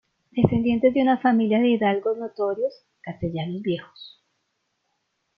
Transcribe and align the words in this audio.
Descendiente 0.31 0.89
de 0.91 0.99
una 1.03 1.19
familia 1.19 1.59
de 1.59 1.67
hidalgos 1.69 2.17
notorios, 2.17 2.73
castellanos 3.03 3.61
viejos. 3.61 4.19